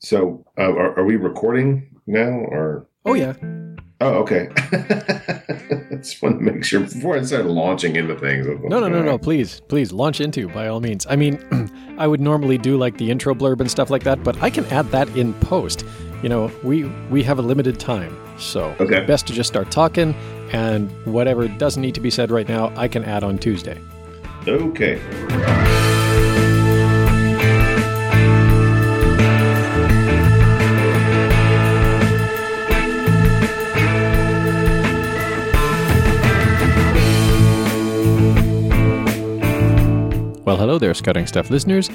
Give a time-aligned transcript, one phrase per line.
[0.00, 2.86] So, uh, are, are we recording now, or?
[3.04, 3.34] Oh yeah.
[4.02, 4.48] Oh, okay.
[4.56, 8.46] I Just want to make sure before I start launching into things.
[8.46, 9.18] No, no, no, no.
[9.18, 11.06] Please, please launch into by all means.
[11.08, 11.38] I mean,
[11.98, 14.64] I would normally do like the intro blurb and stuff like that, but I can
[14.66, 15.84] add that in post.
[16.22, 19.04] You know, we we have a limited time, so Okay.
[19.04, 20.14] best to just start talking,
[20.52, 23.78] and whatever doesn't need to be said right now, I can add on Tuesday.
[24.48, 24.98] Okay.
[40.50, 41.88] Well, hello there, Scouting Stuff listeners,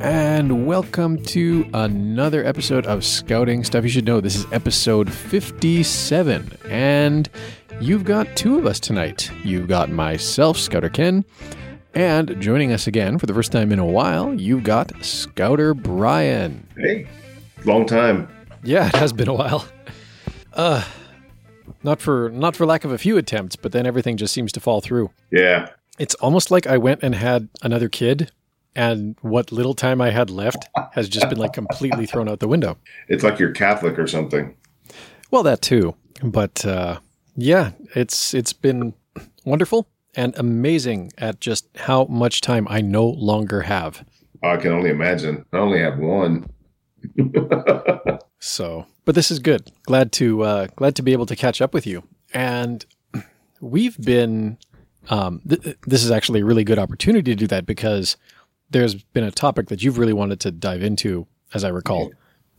[0.00, 4.20] and welcome to another episode of Scouting Stuff You Should Know.
[4.20, 7.30] This is episode 57, and
[7.80, 9.30] you've got two of us tonight.
[9.44, 11.24] You've got myself, Scouter Ken,
[11.94, 16.66] and joining us again for the first time in a while, you've got Scouter Brian.
[16.76, 17.06] Hey,
[17.64, 18.28] long time.
[18.64, 19.64] Yeah, it has been a while.
[20.52, 20.82] Uh,
[21.84, 24.58] not for not for lack of a few attempts, but then everything just seems to
[24.60, 25.10] fall through.
[25.30, 25.68] Yeah.
[25.98, 28.30] It's almost like I went and had another kid,
[28.74, 32.48] and what little time I had left has just been like completely thrown out the
[32.48, 32.78] window.
[33.08, 34.56] It's like you're Catholic or something.
[35.30, 36.98] Well, that too, but uh,
[37.36, 38.94] yeah, it's it's been
[39.44, 44.04] wonderful and amazing at just how much time I no longer have.
[44.42, 45.44] I can only imagine.
[45.52, 46.48] I only have one.
[48.44, 49.70] So, but this is good.
[49.84, 52.02] Glad to uh, glad to be able to catch up with you.
[52.34, 52.84] And
[53.60, 54.58] we've been.
[55.10, 58.16] Um, th- this is actually a really good opportunity to do that because
[58.70, 62.12] there's been a topic that you've really wanted to dive into, as I recall,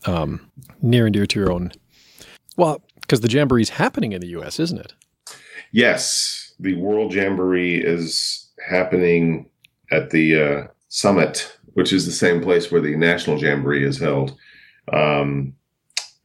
[0.06, 1.72] um, near and dear to your own.
[2.58, 4.94] Well, because the jamboree is happening in the U.S., isn't it?
[5.74, 9.50] yes, the World Jamboree is happening
[9.92, 14.38] at the uh, summit, which is the same place where the National Jamboree is held.
[14.94, 15.54] Um,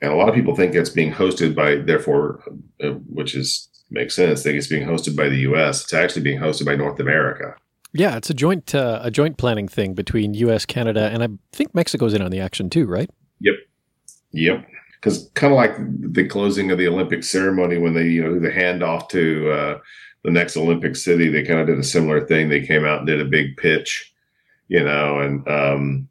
[0.01, 2.45] and a lot of people think it's being hosted by, therefore,
[2.85, 4.42] uh, which is makes sense.
[4.42, 5.84] Think it's being hosted by the U.S.
[5.84, 7.54] It's actually being hosted by North America.
[7.93, 11.75] Yeah, it's a joint uh, a joint planning thing between U.S., Canada, and I think
[11.75, 13.10] Mexico's in on the action too, right?
[13.41, 13.54] Yep.
[14.32, 14.66] Yep.
[14.94, 18.50] Because kind of like the closing of the Olympic ceremony when they, you know, the
[18.50, 19.78] handoff to uh,
[20.25, 22.48] the next Olympic city, they kind of did a similar thing.
[22.48, 24.12] They came out and did a big pitch,
[24.66, 26.09] you know, and um,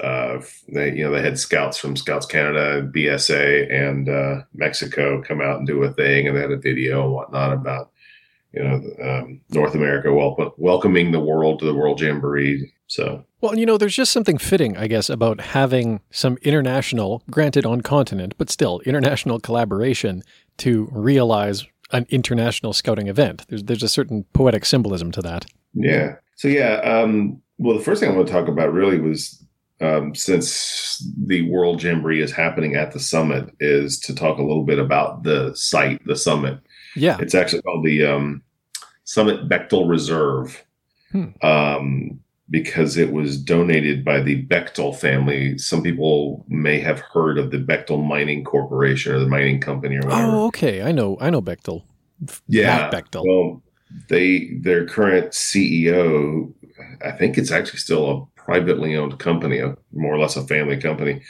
[0.00, 5.40] uh, they, you know, they had scouts from Scouts Canada, BSA, and uh, Mexico come
[5.40, 7.90] out and do a thing, and they had a video and whatnot about,
[8.52, 12.72] you know, um, North America wel- welcoming the world to the World Jamboree.
[12.88, 17.66] So Well, you know, there's just something fitting, I guess, about having some international, granted
[17.66, 20.22] on continent, but still international collaboration
[20.58, 23.46] to realize an international scouting event.
[23.48, 25.46] There's there's a certain poetic symbolism to that.
[25.74, 26.16] Yeah.
[26.36, 26.76] So yeah.
[26.80, 29.42] Um, well, the first thing I want to talk about really was
[29.80, 34.64] um, since the World Jamboree is happening at the summit, is to talk a little
[34.64, 36.58] bit about the site, the summit.
[36.94, 37.18] Yeah.
[37.20, 38.42] It's actually called the um,
[39.04, 40.62] Summit Bechtel Reserve,
[41.12, 41.26] Hmm.
[41.42, 42.20] um,
[42.50, 45.58] because it was donated by the Bechtel family.
[45.58, 50.00] Some people may have heard of the Bechtel Mining Corporation or the mining company or
[50.08, 50.32] whatever.
[50.32, 50.82] Oh, okay.
[50.82, 51.16] I know.
[51.20, 51.82] I know Bechtel.
[52.48, 52.90] Yeah.
[52.90, 53.24] Bechtel.
[53.26, 53.62] Well,
[54.08, 56.52] they their current CEO,
[57.04, 60.78] I think it's actually still a privately owned company, a, more or less a family
[60.78, 61.20] company.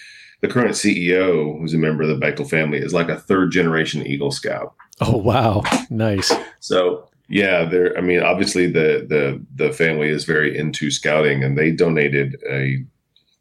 [0.43, 4.07] The current CEO, who's a member of the Bechtel family, is like a third generation
[4.07, 4.75] Eagle Scout.
[5.01, 5.63] Oh, wow.
[5.91, 6.33] Nice.
[6.61, 7.97] So yeah, they're.
[7.99, 12.85] I mean, obviously the the the family is very into scouting, and they donated a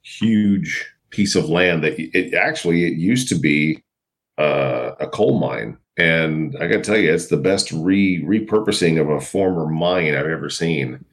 [0.02, 3.84] huge piece of land that it actually it used to be
[4.38, 9.00] uh, a coal mine, and I got to tell you, it's the best re repurposing
[9.00, 11.06] of a former mine I've ever seen.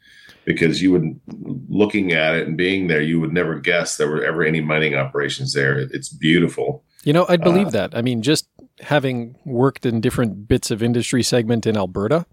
[0.44, 1.20] Because you would,
[1.69, 4.94] looking at it and being there, you would never guess there were ever any mining
[4.94, 5.78] operations there.
[5.78, 6.82] It's beautiful.
[7.04, 7.97] You know, I'd believe Uh, that.
[7.97, 8.48] I mean, just
[8.81, 12.26] having worked in different bits of industry segment in Alberta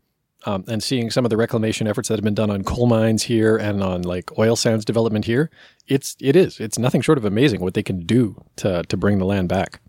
[0.46, 3.24] um, and seeing some of the reclamation efforts that have been done on coal mines
[3.24, 5.50] here and on like oil sands development here,
[5.88, 9.19] it's it is it's nothing short of amazing what they can do to to bring
[9.19, 9.81] the land back.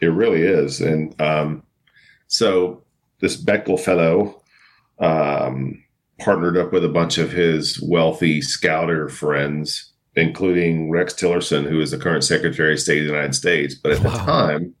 [0.00, 0.80] It really is.
[0.80, 1.62] And um,
[2.26, 2.82] so
[3.20, 4.42] this Bechtel fellow
[4.98, 5.83] um,
[6.18, 11.90] partnered up with a bunch of his wealthy scouter friends, including Rex Tillerson, who is
[11.90, 13.74] the current Secretary of State of the United States.
[13.74, 14.74] But at the time,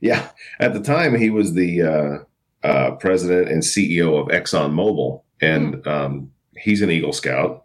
[0.00, 0.30] yeah,
[0.60, 2.18] at the time he was the uh,
[2.66, 7.64] uh, president and CEO of ExxonMobil, and um, he's an Eagle Scout.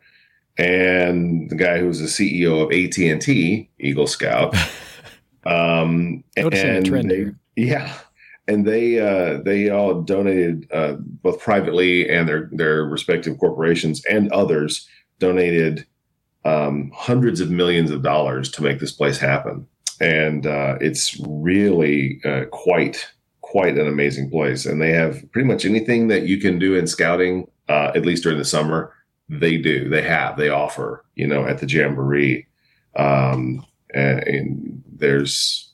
[0.57, 4.55] And the guy who was the CEO of AT and T, Eagle Scout.
[5.45, 7.39] Um, Noticing and trend they- here.
[7.57, 7.93] yeah,
[8.47, 14.31] and they uh, they all donated uh, both privately and their their respective corporations and
[14.31, 14.87] others
[15.19, 15.85] donated
[16.45, 19.65] um, hundreds of millions of dollars to make this place happen.
[20.01, 23.07] and uh, it's really uh, quite
[23.41, 24.65] quite an amazing place.
[24.65, 28.23] And they have pretty much anything that you can do in scouting, uh, at least
[28.23, 28.93] during the summer.
[29.29, 29.89] They do.
[29.89, 30.37] They have.
[30.37, 31.05] They offer.
[31.15, 32.47] You know, at the jamboree,
[32.95, 35.72] um, and, and there's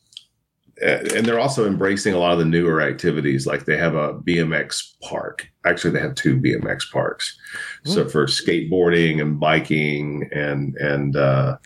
[0.82, 4.94] and they're also embracing a lot of the newer activities like they have a bmx
[5.02, 5.50] park.
[5.66, 7.38] Actually they have two bmx parks.
[7.86, 7.94] Mm.
[7.94, 11.58] so for skateboarding and biking and and uh,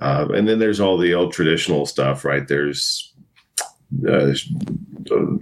[0.00, 2.46] uh, and then there's all the old traditional stuff right?
[2.48, 3.12] There's
[4.06, 4.34] uh,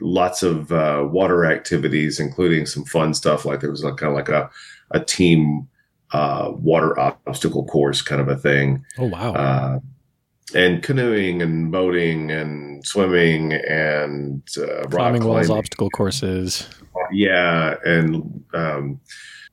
[0.00, 4.16] lots of uh, water activities including some fun stuff like there was a, kind of
[4.16, 4.50] like a,
[4.92, 5.68] a team
[6.12, 8.84] uh, water obstacle course kind of a thing.
[8.98, 9.32] Oh wow.
[9.34, 9.78] Uh,
[10.54, 16.68] and canoeing and boating and swimming and uh, climbing walls, obstacle courses.
[17.12, 19.00] Yeah, and um,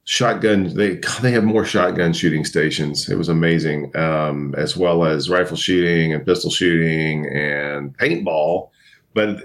[0.04, 0.76] shotgun.
[0.76, 3.10] They they have more shotgun shooting stations.
[3.10, 8.70] It was amazing, um, as well as rifle shooting and pistol shooting and paintball.
[9.14, 9.44] But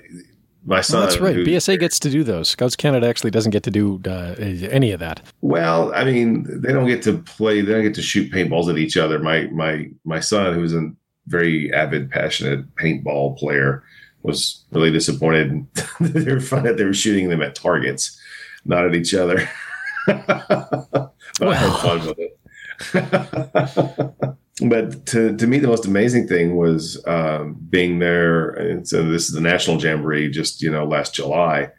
[0.64, 1.02] my son.
[1.02, 1.36] Oh, that's right.
[1.36, 2.50] BSA gets to do those.
[2.50, 5.22] Scouts Canada actually doesn't get to do uh, any of that.
[5.40, 7.62] Well, I mean, they don't get to play.
[7.62, 9.18] They don't get to shoot paintballs at each other.
[9.18, 10.96] My my my son, who's in
[11.28, 13.84] very avid, passionate paintball player,
[14.22, 15.66] was really disappointed.
[16.00, 18.20] they were fun that they were shooting them at targets,
[18.64, 19.48] not at each other.
[20.06, 21.50] but well.
[21.50, 22.38] I had fun with it.
[24.68, 28.50] but to, to me, the most amazing thing was um, being there.
[28.50, 31.70] And so this is the National Jamboree, just you know, last July.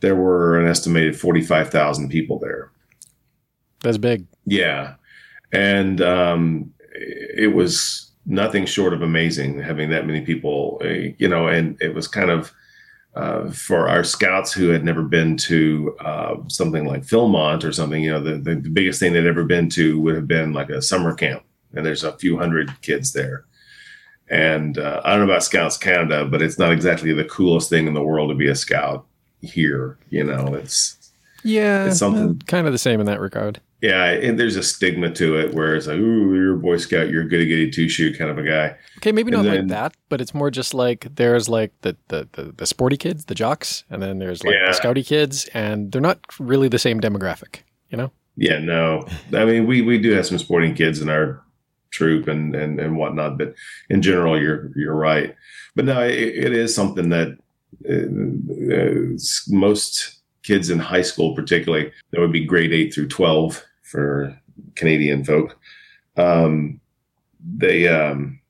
[0.00, 2.70] There were an estimated forty five thousand people there.
[3.82, 4.26] That's big.
[4.44, 4.94] Yeah,
[5.52, 11.46] and um, it was nothing short of amazing having that many people, uh, you know,
[11.46, 12.52] and it was kind of
[13.14, 18.02] uh, for our scouts who had never been to uh, something like Philmont or something,
[18.02, 20.68] you know, the, the, the, biggest thing they'd ever been to would have been like
[20.68, 21.42] a summer camp,
[21.72, 23.46] and there's a few hundred kids there.
[24.28, 27.86] And uh, I don't know about Scouts Canada, but it's not exactly the coolest thing
[27.86, 29.06] in the world to be a scout
[29.40, 29.96] here.
[30.10, 31.05] You know, it's
[31.46, 35.10] yeah, it's something kind of the same in that regard yeah, and there's a stigma
[35.12, 37.88] to it where it's like, ooh, you're a Boy Scout, you're a goody goody two
[37.88, 38.74] shoe kind of a guy.
[38.98, 42.26] Okay, maybe not then, like that, but it's more just like there's like the, the
[42.32, 44.72] the, the sporty kids, the jocks, and then there's like yeah.
[44.72, 47.60] the scouty kids, and they're not really the same demographic,
[47.90, 48.10] you know?
[48.36, 49.06] Yeah, no.
[49.34, 51.42] I mean, we we do have some sporting kids in our
[51.90, 53.54] troop and and and whatnot, but
[53.90, 55.34] in general, you're you're right.
[55.74, 57.36] But no, it, it is something that
[57.88, 60.16] uh, uh, most
[60.46, 64.38] kids in high school, particularly, that would be grade eight through 12 for
[64.76, 65.58] Canadian folk.
[66.16, 66.80] Um,
[67.44, 68.40] they, um,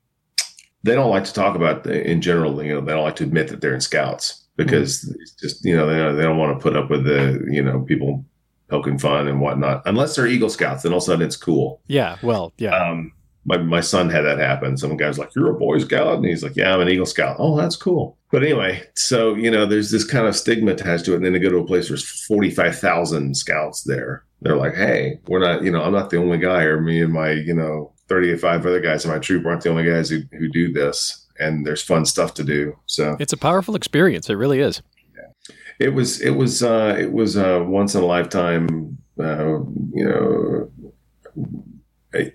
[0.83, 3.25] they don't like to talk about the, in general, you know, they don't like to
[3.25, 5.21] admit that they're in scouts because mm-hmm.
[5.21, 7.63] it's just, you know, they, don't, they don't want to put up with the, you
[7.63, 8.25] know, people
[8.69, 10.83] poking fun and whatnot, unless they're Eagle Scouts.
[10.83, 11.81] Then all of a sudden it's cool.
[11.87, 12.17] Yeah.
[12.23, 12.77] Well, yeah.
[12.77, 13.13] Um,
[13.45, 14.77] my, my son had that happen.
[14.77, 16.17] Some guy's like, You're a Boy Scout?
[16.17, 17.37] And he's like, Yeah, I'm an Eagle Scout.
[17.39, 18.16] Oh, that's cool.
[18.31, 21.17] But anyway, so, you know, there's this kind of stigma attached to it.
[21.17, 24.25] And then they go to a place where there's 45,000 scouts there.
[24.43, 27.13] They're like, Hey, we're not, you know, I'm not the only guy, or me and
[27.13, 30.49] my, you know, 35 other guys in my troop aren't the only guys who, who
[30.49, 31.27] do this.
[31.39, 32.77] And there's fun stuff to do.
[32.87, 34.29] So it's a powerful experience.
[34.31, 34.83] It really is.
[35.15, 35.55] Yeah.
[35.79, 39.61] It was, it was, uh, it was a once in a lifetime, uh,
[39.93, 40.71] you know,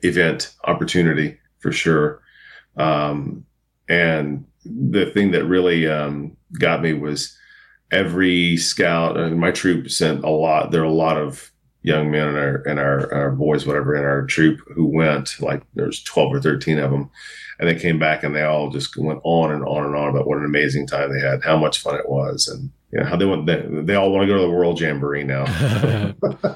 [0.03, 2.21] event opportunity for sure.
[2.77, 3.45] Um,
[3.89, 7.37] and the thing that really um, got me was
[7.91, 10.71] every scout and my troop sent a lot.
[10.71, 11.51] There are a lot of
[11.83, 15.39] young men and our and our, our boys, whatever, in our troop who went.
[15.39, 17.09] Like there's 12 or 13 of them,
[17.59, 20.27] and they came back and they all just went on and on and on about
[20.27, 23.15] what an amazing time they had, how much fun it was, and you know how
[23.15, 23.45] they went.
[23.45, 25.45] They, they all want to go to the World Jamboree now.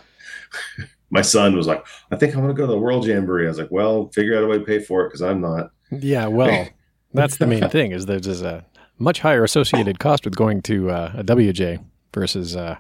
[1.09, 3.45] my son was like, I think I'm going to go to the World Jamboree.
[3.45, 5.71] I was like, well, figure out a way to pay for it because I'm not.
[5.91, 6.67] Yeah, well,
[7.15, 8.65] that's the main thing is there's a
[8.97, 12.77] much higher associated cost with going to uh, a WJ versus uh,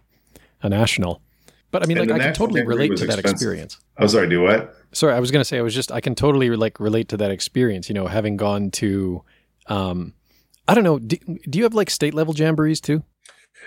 [0.61, 1.21] a national.
[1.71, 3.77] But I mean, and like I can totally relate to that experience.
[3.97, 4.73] I'm oh, sorry, do what?
[4.93, 7.17] Sorry, I was going to say I was just I can totally like relate to
[7.17, 7.89] that experience.
[7.89, 9.23] You know, having gone to,
[9.67, 10.13] um,
[10.67, 11.17] I don't know, do,
[11.49, 13.03] do you have like state level jamborees too?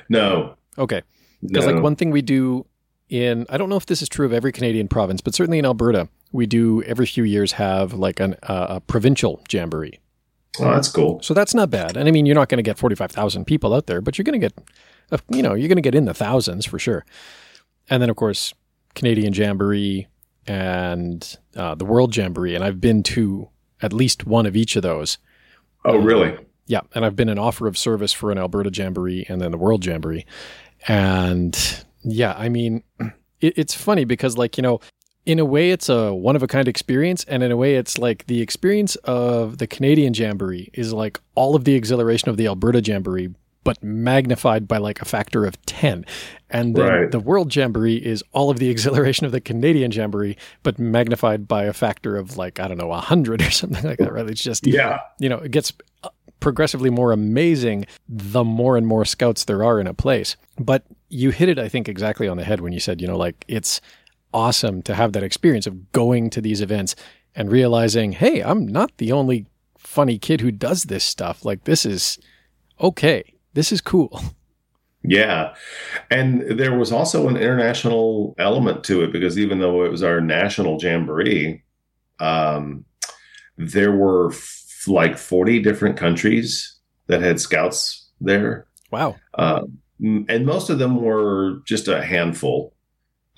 [0.09, 0.55] No.
[0.79, 1.03] Okay.
[1.43, 1.73] Because no.
[1.73, 2.65] like one thing we do
[3.11, 5.67] in I don't know if this is true of every Canadian province, but certainly in
[5.67, 9.99] Alberta, we do every few years have like an, uh, a provincial jamboree.
[10.61, 11.21] Oh, that's cool.
[11.23, 11.97] So that's not bad.
[11.97, 14.41] And I mean, you're not going to get 45,000 people out there, but you're going
[14.41, 17.05] to get, you know, you're going to get in the thousands for sure.
[17.91, 18.55] And then, of course,
[18.95, 20.07] Canadian Jamboree
[20.47, 22.55] and uh, the World Jamboree.
[22.55, 23.49] And I've been to
[23.81, 25.19] at least one of each of those.
[25.85, 26.37] Oh, really?
[26.67, 26.81] Yeah.
[26.95, 29.85] And I've been an offer of service for an Alberta Jamboree and then the World
[29.85, 30.27] Jamboree.
[30.87, 32.83] And yeah, I mean,
[33.41, 34.81] it, it's funny because, like, you know,
[35.29, 37.99] in a way, it's a one of a kind experience, and in a way, it's
[37.99, 42.47] like the experience of the Canadian Jamboree is like all of the exhilaration of the
[42.47, 46.07] Alberta Jamboree, but magnified by like a factor of 10.
[46.49, 47.11] And then Right.
[47.11, 51.65] the World Jamboree is all of the exhilaration of the Canadian Jamboree, but magnified by
[51.65, 54.27] a factor of like, I don't know, 100 or something like that, right?
[54.31, 55.01] It's just, Yeah.
[55.19, 56.09] you know, it gets uh,
[56.41, 60.37] progressively more amazing the more and more scouts there are in a place.
[60.59, 63.19] But you hit it, I think, exactly on the head when you said, you know,
[63.19, 63.83] like it's
[64.33, 66.95] awesome to have that experience of going to these events
[67.35, 71.45] and realizing, hey, I'm not the only funny kid who does this stuff.
[71.45, 72.19] Like, this is
[72.81, 73.35] okay.
[73.55, 74.21] This is cool.
[75.05, 75.55] Yeah.
[76.11, 80.21] And there was also an international element to it because even though it was our
[80.21, 81.63] national jamboree,
[82.21, 82.85] um,
[83.57, 88.67] there were f- like 40 different countries that had scouts there.
[88.91, 89.17] Wow.
[89.35, 89.63] Uh,
[90.01, 92.75] and most of them were just a handful.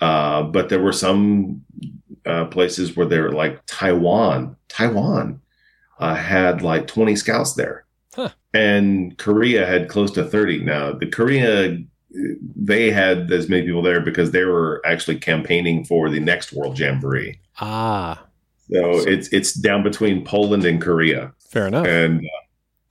[0.01, 1.61] Uh, but there were some
[2.25, 4.55] uh, places where they were like Taiwan.
[4.67, 5.39] Taiwan
[5.99, 7.85] uh, had like 20 scouts there.
[8.15, 8.29] Huh.
[8.53, 10.63] And Korea had close to 30.
[10.63, 11.77] Now, the Korea,
[12.55, 16.77] they had as many people there because they were actually campaigning for the next World
[16.77, 17.39] Jamboree.
[17.59, 18.25] Ah,
[18.69, 21.85] So it's it's down between Poland and Korea fair enough.
[21.85, 22.43] and uh,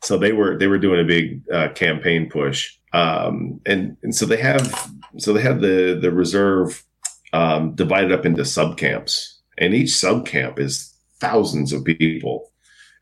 [0.03, 4.27] so they were they were doing a big uh, campaign push um, and and so
[4.27, 6.85] they have so they have the the reserve
[7.33, 12.51] um, divided up into sub camps and each sub camp is thousands of people.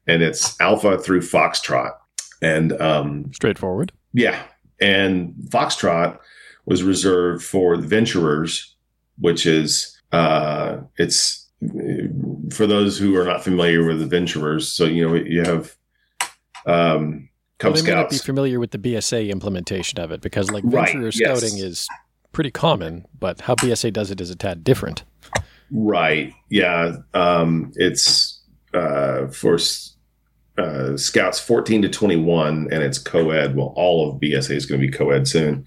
[0.06, 1.92] And it's alpha through foxtrot.
[2.42, 3.92] And um, Straightforward.
[4.12, 4.42] yeah.
[4.80, 6.18] And foxtrot
[6.66, 8.74] was reserved for the venturers
[9.20, 11.48] which is uh, it's
[12.52, 15.74] for those who are not familiar with the venturers so you know you have
[16.66, 18.26] um cub Well, they may not be scouts.
[18.26, 21.16] familiar with the BSA implementation of it because, like, Right, venturer yes.
[21.40, 21.88] scouting is
[22.32, 25.04] pretty common, but how BSA does it is a tad different.
[25.70, 26.32] right.
[26.50, 26.96] Yeah.
[27.14, 28.40] Um it's
[28.74, 29.58] uh for
[30.56, 33.56] uh scouts 14 to 21 and it's co-ed.
[33.56, 35.64] Well all of bsa is going to be co-ed soon.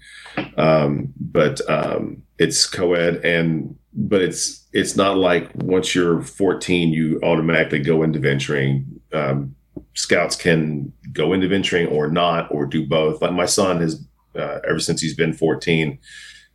[0.56, 7.20] Um but um it's co-ed and but it's it's not like once you're 14 you
[7.22, 9.00] automatically go into venturing.
[9.12, 9.54] Um
[9.94, 13.20] scouts can go into venturing or not or do both.
[13.20, 14.04] Like my son has
[14.34, 15.98] uh, ever since he's been 14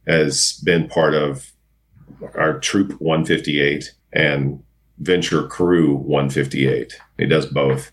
[0.07, 1.51] has been part of
[2.35, 4.63] our troop 158 and
[4.99, 7.91] venture crew 158 he does both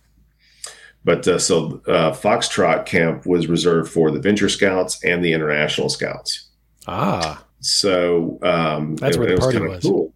[1.04, 5.88] but uh, so uh, foxtrot camp was reserved for the venture scouts and the international
[5.90, 6.48] scouts
[6.86, 9.82] Ah, so um, That's where the party was.
[9.82, 10.12] Cool.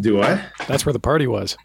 [0.00, 0.44] Do I?
[0.66, 1.56] that's where the party was.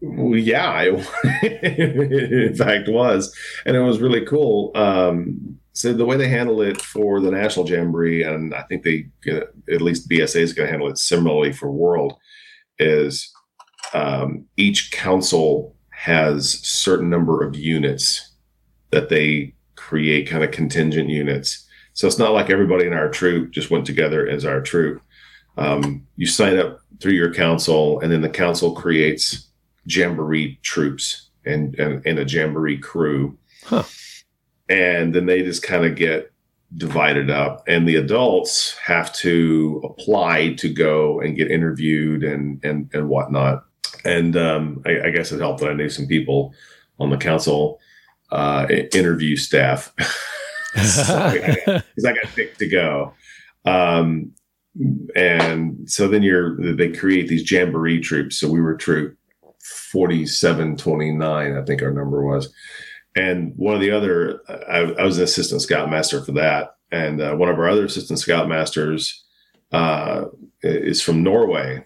[0.00, 1.42] Well, yeah, it
[2.48, 3.34] in fact was,
[3.64, 4.72] and it was really cool.
[4.74, 9.06] Um, so the way they handle it for the national jamboree, and I think they
[9.72, 12.14] at least BSA is going to handle it similarly for World,
[12.78, 13.32] is
[13.94, 18.34] um, each council has certain number of units
[18.90, 21.66] that they create, kind of contingent units.
[21.94, 25.02] So it's not like everybody in our troop just went together as our troop.
[25.56, 29.48] Um, you sign up through your council, and then the council creates
[29.86, 33.38] jamboree troops and, and, and a jamboree crew.
[33.64, 33.84] Huh.
[34.68, 36.32] And then they just kind of get
[36.76, 37.62] divided up.
[37.66, 43.64] And the adults have to apply to go and get interviewed and, and, and whatnot.
[44.04, 46.54] And um, I, I guess it helped that I knew some people
[46.98, 47.78] on the council
[48.30, 49.92] uh, interview staff.
[50.74, 53.12] So I- because I got picked to go.
[53.66, 54.32] Um,
[55.14, 58.40] and so then you're they create these jamboree troops.
[58.40, 59.14] So we were troop
[59.62, 62.52] 4729, I think our number was.
[63.14, 66.76] And one of the other, I, I was an assistant scoutmaster for that.
[66.90, 69.12] And uh, one of our other assistant scoutmasters
[69.72, 70.26] uh,
[70.62, 71.84] is from Norway.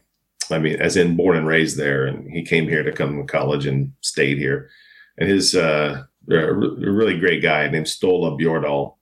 [0.50, 2.06] I mean, as in born and raised there.
[2.06, 4.70] And he came here to come to college and stayed here.
[5.18, 8.96] And his uh, a really great guy named Stola Bjordal.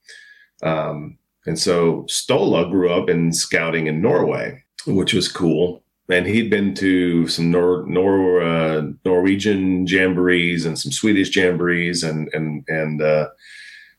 [0.63, 5.84] Um, and so Stola grew up in scouting in Norway, which was cool.
[6.11, 12.29] And he'd been to some Nor- Nor- uh, Norwegian jamborees and some Swedish jamborees, and
[12.35, 13.29] and and uh,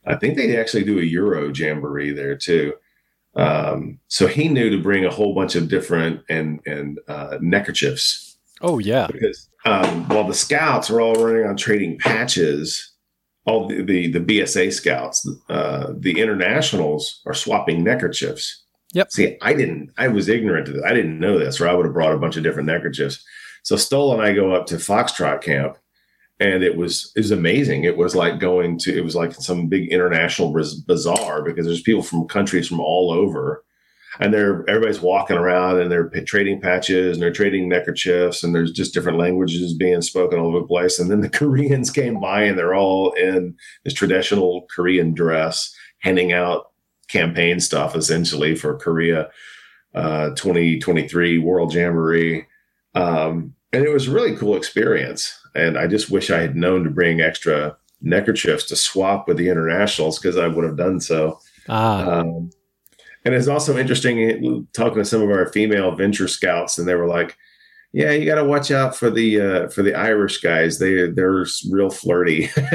[0.06, 2.74] I think they actually do a Euro jamboree there too.
[3.36, 8.38] Um, so he knew to bring a whole bunch of different and and uh, neckerchiefs
[8.62, 9.08] oh yeah.
[9.08, 12.94] because um, while the scouts are all running on trading patches,
[13.46, 18.64] all the the, the BSA scouts, uh, the internationals are swapping neckerchiefs.
[18.96, 19.12] Yep.
[19.12, 19.92] See, I didn't.
[19.98, 20.84] I was ignorant to this.
[20.84, 23.24] I didn't know this, or I would have brought a bunch of different neckerchiefs.
[23.64, 25.78] So Stoll and I go up to Foxtrot camp,
[26.40, 27.84] and it was it was amazing.
[27.84, 30.54] It was like going to it was like some big international
[30.88, 33.64] bazaar because there's people from countries from all over.
[34.20, 38.72] and they're everybody's walking around and they're trading patches and they're trading neckerchiefs and there's
[38.72, 41.00] just different languages being spoken all over the place.
[41.00, 46.32] And then the Koreans came by and they're all in this traditional Korean dress, handing
[46.34, 46.68] out
[47.08, 49.30] campaign stuff essentially for Korea
[49.94, 52.46] uh, 2023 World Jamboree.
[52.96, 55.38] Um, and it was a really cool experience.
[55.56, 59.50] And I just wish I had known to bring extra neckerchiefs to swap with the
[59.50, 61.40] internationals because I would have done so.
[61.70, 62.20] Ah.
[62.20, 62.50] Um,
[63.24, 67.08] and it's also interesting talking to some of our female venture scouts, and they were
[67.08, 67.36] like,
[67.92, 70.78] "Yeah, you got to watch out for the uh, for the Irish guys.
[70.78, 72.52] They they're real flirty."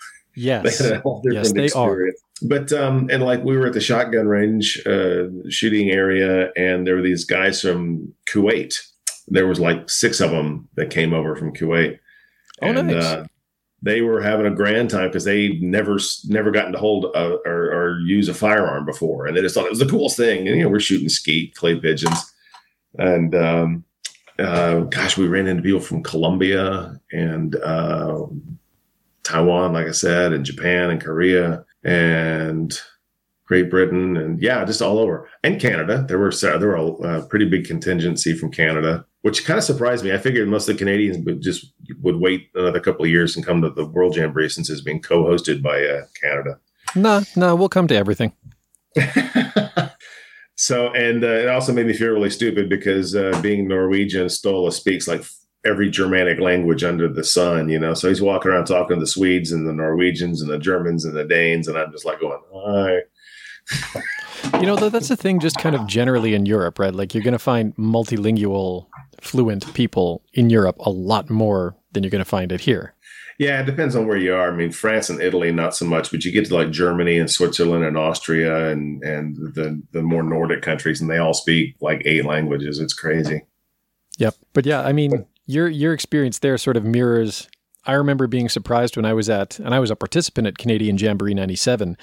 [0.34, 1.74] yes, they yes, they experience.
[1.76, 2.48] are.
[2.48, 6.96] But um, and like we were at the shotgun range uh, shooting area, and there
[6.96, 8.74] were these guys from Kuwait.
[9.28, 11.98] There was like six of them that came over from Kuwait.
[12.62, 13.04] Oh, and, nice.
[13.04, 13.26] Uh,
[13.82, 17.72] they were having a grand time because they never never gotten to hold a, or,
[17.72, 20.46] or, use a firearm before, and they just thought it was the coolest thing.
[20.46, 22.32] And you know, we're shooting skeet, clay pigeons,
[22.98, 23.84] and um,
[24.38, 28.26] uh, gosh, we ran into people from Colombia and uh,
[29.22, 32.78] Taiwan, like I said, and Japan and Korea and
[33.46, 36.04] Great Britain, and yeah, just all over, and Canada.
[36.06, 40.04] There were there were a, a pretty big contingency from Canada which kind of surprised
[40.04, 40.12] me.
[40.12, 43.44] I figured most of the Canadians would just would wait another couple of years and
[43.44, 46.58] come to the World Jamboree since it's being co-hosted by uh, Canada.
[46.94, 48.32] No, no, we'll come to everything.
[50.56, 54.72] so, and uh, it also made me feel really stupid because uh, being Norwegian, Stola
[54.72, 55.22] speaks like
[55.64, 57.94] every Germanic language under the sun, you know.
[57.94, 61.16] So he's walking around talking to the Swedes and the Norwegians and the Germans and
[61.16, 63.00] the Danes, and I'm just like going, "Hi."
[64.60, 66.94] you know, that's the thing, just kind of generally in Europe, right?
[66.94, 68.86] Like you're going to find multilingual
[69.20, 72.94] fluent people in Europe a lot more than you're going to find it here.
[73.38, 74.52] Yeah, it depends on where you are.
[74.52, 77.30] I mean, France and Italy, not so much, but you get to like Germany and
[77.30, 82.02] Switzerland and Austria and and the the more Nordic countries, and they all speak like
[82.04, 82.78] eight languages.
[82.78, 83.42] It's crazy.
[84.18, 87.48] Yep, but yeah, I mean, your your experience there sort of mirrors.
[87.84, 90.98] I remember being surprised when I was at, and I was a participant at Canadian
[90.98, 91.96] Jamboree '97,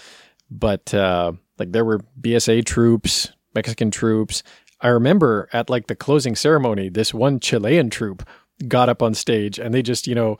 [0.49, 4.43] but uh, like there were BSA troops, Mexican troops,
[4.81, 8.27] I remember at like the closing ceremony, this one Chilean troop
[8.67, 10.37] got up on stage and they just, you know,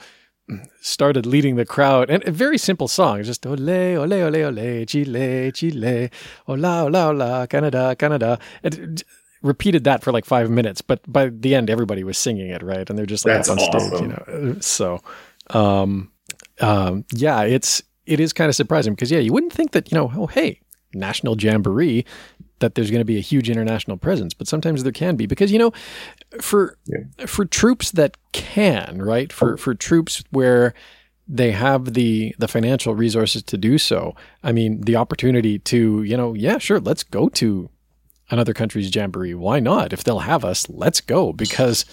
[0.80, 5.52] started leading the crowd and a very simple song, just ole, ole, ole, ole, Chile,
[5.52, 6.10] Chile,
[6.46, 8.40] hola, hola, hola, Canada, Canada.
[8.64, 9.04] And
[9.48, 12.90] repeated that for like five minutes, but by the end, everybody was singing it, right?
[12.90, 13.90] And they're just like That's on awesome.
[13.90, 14.56] stage, you know.
[14.60, 15.00] So,
[15.50, 16.12] um,
[16.60, 19.98] um, yeah, it's it is kind of surprising because yeah, you wouldn't think that you
[19.98, 20.62] know, oh hey,
[20.94, 22.06] national jamboree
[22.60, 25.52] that there's going to be a huge international presence, but sometimes there can be because
[25.52, 25.72] you know,
[26.42, 27.26] for yeah.
[27.26, 29.32] for troops that can, right?
[29.32, 30.74] For for troops where
[31.28, 34.16] they have the the financial resources to do so.
[34.44, 37.70] I mean, the opportunity to, you know, yeah, sure, let's go to
[38.30, 39.34] another country's jamboree.
[39.34, 39.94] Why not?
[39.94, 41.86] If they'll have us, let's go because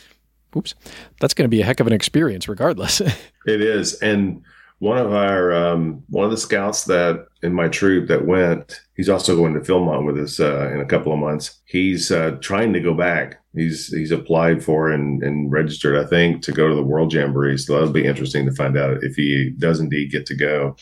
[0.56, 0.74] oops,
[1.20, 3.00] that's going to be a heck of an experience regardless.
[3.46, 3.94] it is.
[4.00, 4.42] And
[4.78, 9.08] one of our um, one of the scouts that in my troop that went he's
[9.08, 12.72] also going to Philmont with us uh, in a couple of months he's uh, trying
[12.72, 16.74] to go back he's he's applied for and, and registered i think to go to
[16.74, 20.26] the world jamboree so that'll be interesting to find out if he does indeed get
[20.26, 20.76] to go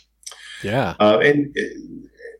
[0.63, 1.55] yeah uh, and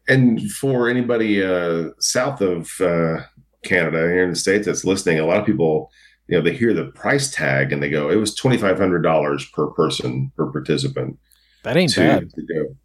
[0.09, 3.23] and for anybody uh, south of uh,
[3.65, 5.91] canada here in the states that's listening a lot of people
[6.29, 10.33] you know they hear the price tag and they go it was $2500 per person
[10.37, 11.19] per participant
[11.63, 12.31] that ain't to, bad.
[12.31, 12.77] To go.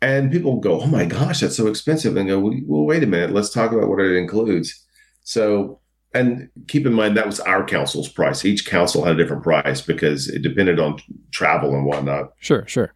[0.00, 3.32] And people go, "Oh my gosh, that's so expensive!" And go, "Well, wait a minute.
[3.32, 4.84] Let's talk about what it includes."
[5.22, 5.80] So,
[6.14, 8.44] and keep in mind that was our council's price.
[8.44, 10.98] Each council had a different price because it depended on
[11.32, 12.32] travel and whatnot.
[12.40, 12.94] Sure, sure.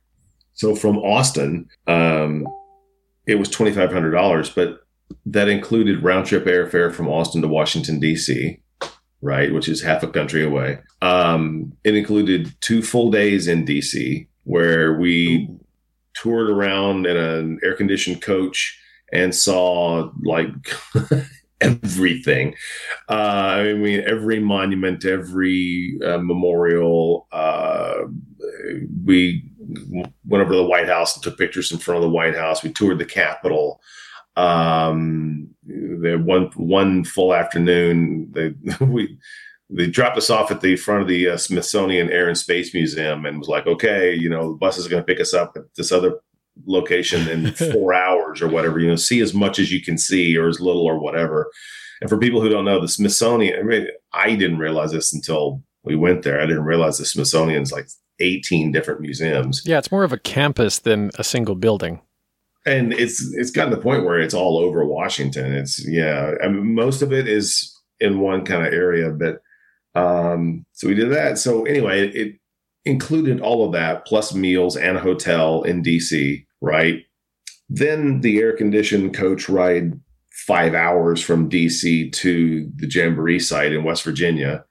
[0.54, 2.46] So from Austin, um,
[3.26, 4.80] it was twenty five hundred dollars, but
[5.24, 8.60] that included round trip airfare from Austin to Washington D.C.
[9.22, 10.78] Right, which is half a country away.
[11.02, 15.48] Um, it included two full days in D.C where we
[16.14, 18.78] toured around in an air conditioned coach
[19.12, 20.48] and saw like
[21.60, 22.54] everything.
[23.08, 27.26] Uh, I mean, every monument, every uh, memorial.
[27.32, 28.04] Uh,
[29.04, 29.44] we
[29.90, 32.62] went over to the White House and took pictures in front of the White House.
[32.62, 33.80] We toured the Capitol.
[34.36, 39.18] Um, the one one full afternoon, they, we
[39.70, 43.26] they dropped us off at the front of the uh, Smithsonian Air and Space Museum
[43.26, 45.62] and was like, okay, you know, the bus is going to pick us up at
[45.74, 46.20] this other
[46.66, 48.78] location in four hours or whatever.
[48.78, 51.50] You know, see as much as you can see or as little or whatever.
[52.00, 55.62] And for people who don't know, the Smithsonian, I, mean, I didn't realize this until
[55.82, 56.40] we went there.
[56.40, 57.88] I didn't realize the Smithsonian's like
[58.20, 59.62] 18 different museums.
[59.66, 62.00] Yeah, it's more of a campus than a single building.
[62.66, 65.52] and it's it's gotten to the point where it's all over Washington.
[65.52, 69.40] It's yeah, I mean, most of it is in one kind of area, but
[69.94, 71.38] um, so we did that.
[71.38, 72.36] So anyway, it,
[72.86, 77.02] included all of that plus meals and a hotel in DC, right?
[77.68, 80.00] Then the air conditioned coach ride
[80.46, 84.64] five hours from DC to the Jamboree site in West Virginia.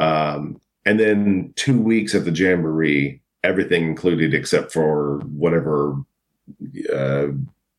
[0.00, 5.96] Um, and then two weeks at the Jamboree, everything included except for whatever,
[6.92, 7.28] uh,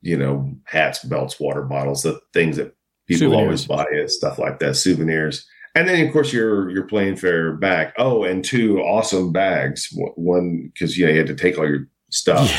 [0.01, 2.75] you know, hats, belts, water bottles, the things that
[3.07, 3.43] people souvenirs.
[3.43, 5.45] always buy is stuff like that, souvenirs.
[5.75, 7.93] And then, of course, your your plane fare back.
[7.97, 9.89] Oh, and two awesome bags.
[10.15, 12.49] One because yeah, you had to take all your stuff.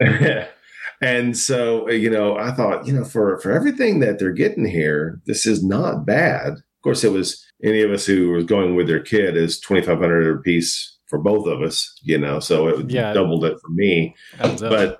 [0.00, 0.48] Yes.
[1.02, 5.20] and so you know, I thought you know for for everything that they're getting here,
[5.26, 6.52] this is not bad.
[6.52, 9.82] Of course, it was any of us who was going with their kid is twenty
[9.82, 11.98] five hundred a piece for both of us.
[12.02, 14.14] You know, so it yeah, doubled it for me.
[14.38, 14.98] But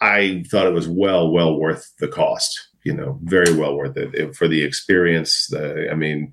[0.00, 2.68] I thought it was well well worth the cost.
[2.84, 5.46] You know, very well worth it, it for the experience.
[5.48, 6.32] The, I mean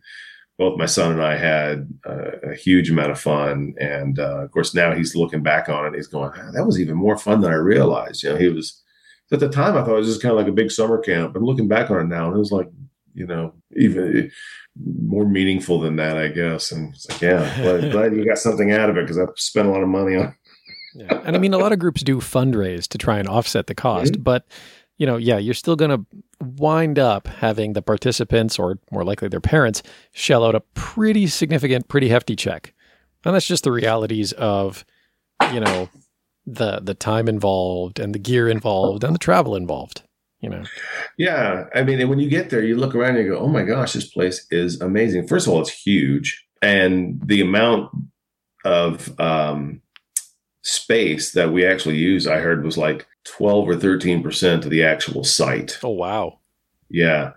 [0.59, 3.73] both my son and I had uh, a huge amount of fun.
[3.79, 5.95] And uh, of course, now he's looking back on it.
[5.95, 8.23] He's going, ah, that was even more fun than I realized.
[8.23, 8.83] You know, he was
[9.31, 11.31] at the time I thought it was just kind of like a big summer camp.
[11.31, 12.67] But looking back on it now, it was like,
[13.13, 14.31] you know, even
[14.81, 16.71] more meaningful than that, I guess.
[16.71, 19.67] And it's like, yeah, glad, glad you got something out of it because I've spent
[19.67, 20.35] a lot of money on.
[20.95, 21.21] yeah.
[21.25, 24.13] And I mean, a lot of groups do fundraise to try and offset the cost,
[24.13, 24.23] mm-hmm.
[24.23, 24.45] but
[24.99, 26.05] you know, yeah, you're still going to
[26.41, 31.87] wind up having the participants or more likely their parents shell out a pretty significant,
[31.87, 32.73] pretty hefty check.
[33.25, 34.85] And that's just the realities of,
[35.53, 35.89] you know,
[36.45, 40.03] the the time involved and the gear involved and the travel involved,
[40.41, 40.63] you know.
[41.17, 43.63] Yeah, I mean, when you get there, you look around and you go, "Oh my
[43.63, 47.91] gosh, this place is amazing." First of all, it's huge, and the amount
[48.65, 49.81] of um,
[50.61, 55.23] space that we actually use, I heard, was like 12 or 13% of the actual
[55.23, 55.79] site.
[55.83, 56.39] Oh, wow.
[56.89, 57.31] Yeah.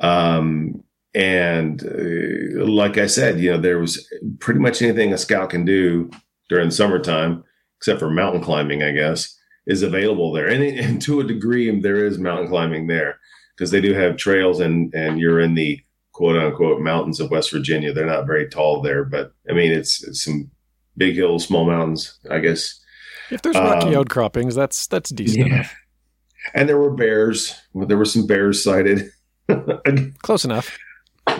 [0.00, 0.82] Um,
[1.14, 4.08] and uh, like I said, you know, there was
[4.40, 6.10] pretty much anything a scout can do
[6.48, 7.44] during summertime,
[7.78, 10.48] except for mountain climbing, I guess, is available there.
[10.48, 13.18] And, and to a degree, there is mountain climbing there
[13.56, 15.80] because they do have trails and, and you're in the
[16.12, 17.92] quote unquote mountains of West Virginia.
[17.92, 20.50] They're not very tall there, but I mean, it's, it's some
[20.96, 22.80] big hills, small mountains, I guess.
[23.30, 25.54] If there's rocky um, outcroppings, that's that's decent yeah.
[25.54, 25.74] enough.
[26.54, 27.54] And there were bears.
[27.74, 29.10] There were some bears sighted.
[30.22, 30.76] Close enough.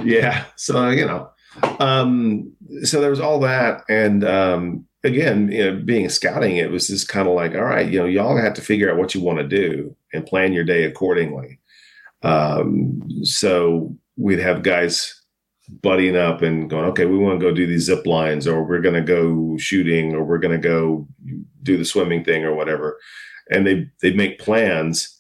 [0.02, 0.44] Yeah.
[0.56, 1.30] So you know,
[1.78, 6.88] um, so there was all that, and um, again, you know, being scouting, it was
[6.88, 9.20] just kind of like, all right, you know, y'all have to figure out what you
[9.20, 11.60] want to do and plan your day accordingly.
[12.22, 15.14] Um, so we'd have guys
[15.80, 18.80] buddying up and going, okay, we want to go do these zip lines, or we're
[18.80, 21.06] going to go shooting, or we're going to go
[21.62, 22.98] do the swimming thing, or whatever.
[23.50, 25.13] And they they make plans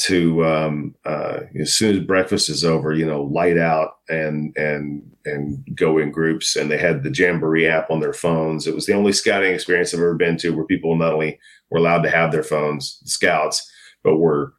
[0.00, 5.02] to um, uh, as soon as breakfast is over, you know, light out and and
[5.24, 6.56] and go in groups.
[6.56, 8.66] And they had the Jamboree app on their phones.
[8.66, 11.38] It was the only scouting experience I've ever been to where people not only
[11.70, 13.70] were allowed to have their phones, scouts,
[14.02, 14.54] but were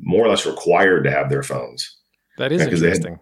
[0.00, 1.96] more or less required to have their phones.
[2.38, 3.18] That is interesting.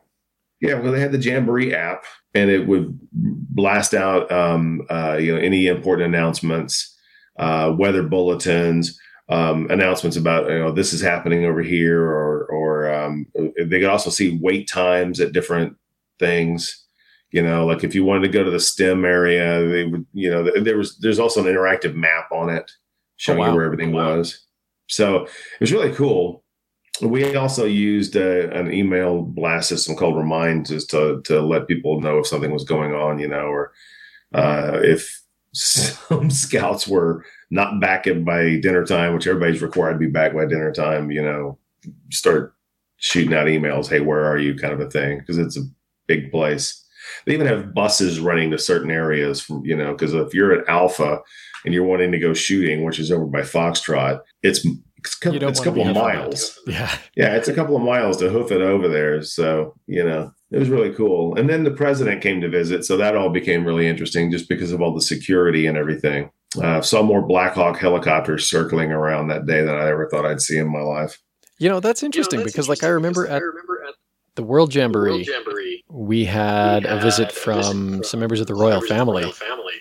[0.61, 5.33] Yeah, well, they had the Jamboree app, and it would blast out, um, uh, you
[5.33, 6.97] know, any important announcements,
[7.39, 12.93] uh, weather bulletins, um, announcements about you know this is happening over here, or or
[12.93, 15.77] um, they could also see wait times at different
[16.19, 16.85] things.
[17.31, 20.31] You know, like if you wanted to go to the STEM area, they would, you
[20.31, 22.71] know, there was there's also an interactive map on it
[23.17, 23.49] showing oh, wow.
[23.51, 24.17] you where everything wow.
[24.17, 24.47] was.
[24.87, 26.43] So it was really cool
[27.03, 32.01] we also used a, an email blast system called Remind just to to let people
[32.01, 33.73] know if something was going on, you know, or
[34.35, 40.07] uh, if some scouts were not back by dinner time, which everybody's required to be
[40.07, 41.59] back by dinner time, you know,
[42.11, 42.55] start
[42.97, 45.63] shooting out emails, hey, where are you, kind of a thing, because it's a
[46.07, 46.85] big place.
[47.25, 50.69] They even have buses running to certain areas, from, you know, because if you're at
[50.69, 51.21] Alpha
[51.65, 54.67] and you're wanting to go shooting, which is over by Foxtrot, it's
[54.99, 56.59] it's, couple, it's a couple of miles.
[56.67, 56.93] Yeah.
[57.17, 57.37] Yeah.
[57.37, 59.23] It's a couple of miles to hoof it over there.
[59.23, 61.37] So, you know, it was really cool.
[61.39, 62.85] And then the president came to visit.
[62.85, 66.31] So that all became really interesting just because of all the security and everything.
[66.61, 70.41] Uh, saw more Black Hawk helicopters circling around that day than I ever thought I'd
[70.41, 71.19] see in my life.
[71.59, 73.85] You know, that's interesting you know, that's because, interesting like, I remember, at, I remember
[73.87, 73.95] at
[74.37, 78.41] the World Jamboree, World Jamboree we, had we had a visit from, from some members
[78.41, 79.25] of the royal family.
[79.25, 79.75] royal family.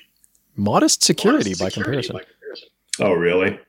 [0.56, 2.14] Modest security, Modest by, comparison.
[2.14, 2.70] by comparison.
[3.00, 3.60] Oh, really?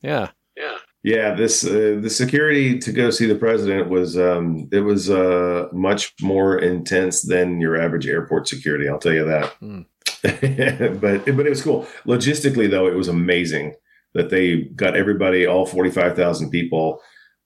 [0.00, 0.28] Yeah.
[0.56, 0.78] Yeah.
[1.02, 5.66] Yeah, this uh, the security to go see the president was um, it was uh,
[5.72, 8.86] much more intense than your average airport security.
[8.86, 9.54] I'll tell you that.
[9.62, 9.86] Mm.
[11.00, 11.86] but but it was cool.
[12.04, 13.74] Logistically, though, it was amazing.
[14.14, 17.00] that they got everybody, all 45,000 people,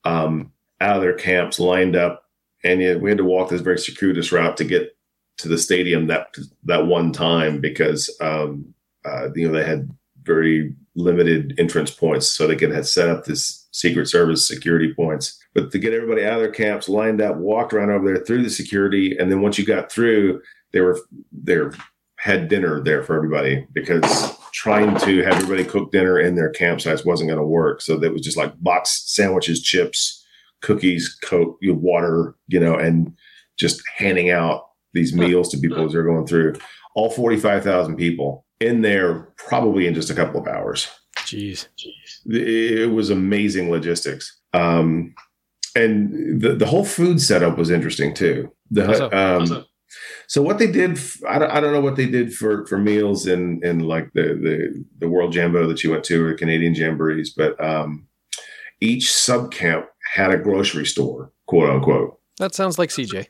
[0.05, 2.25] um, out of their camps lined up.
[2.63, 4.97] And you, we had to walk this very circuitous route to get
[5.39, 6.35] to the stadium that,
[6.65, 8.73] that one time because, um,
[9.05, 9.91] uh, you know, they had
[10.23, 12.29] very limited entrance points.
[12.29, 15.39] So they could have set up this Secret Service security points.
[15.53, 18.43] But to get everybody out of their camps, lined up, walked around over there through
[18.43, 19.17] the security.
[19.19, 20.41] And then once you got through,
[20.73, 20.99] they were,
[21.33, 21.59] they
[22.25, 27.05] had dinner there for everybody because trying to have everybody cook dinner in their campsites
[27.05, 27.83] wasn't going to work.
[27.83, 30.25] So that was just like boxed sandwiches, chips,
[30.63, 33.15] cookies, coke, water, you know, and
[33.59, 36.55] just handing out these meals to people as they're going through.
[36.95, 40.89] All 45,000 people in there probably in just a couple of hours.
[41.19, 41.69] Jeez.
[42.25, 44.35] It was amazing logistics.
[44.55, 45.15] Um,
[45.77, 48.51] and the, the whole food setup was interesting too.
[48.71, 49.67] The, um,
[50.27, 53.27] so what they did, I don't, I don't know what they did for, for meals
[53.27, 56.75] in, in like the, the, the World Jambo that you went to or the Canadian
[56.75, 58.07] Jamborees, but um,
[58.81, 62.19] each sub camp had a grocery store, quote unquote.
[62.39, 63.27] That sounds like CJ.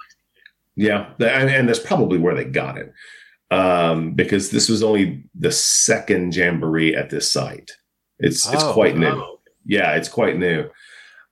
[0.77, 2.93] Yeah, and that's probably where they got it,
[3.51, 7.71] um, because this was only the second jamboree at this site.
[8.19, 9.07] It's it's oh, quite new.
[9.07, 9.41] Oh.
[9.65, 10.69] Yeah, it's quite new.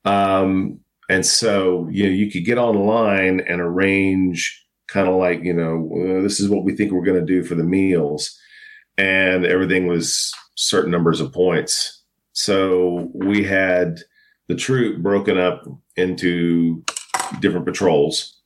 [0.05, 4.62] Um, and so you know you could get online and arrange
[4.93, 7.43] kind of like, you know, uh, this is what we think we're going to do
[7.43, 8.39] for the meals.
[8.99, 12.03] And everything was certain numbers of points.
[12.35, 14.01] So we had
[14.49, 15.65] the troop broken up
[15.97, 16.85] into
[17.41, 18.39] different patrols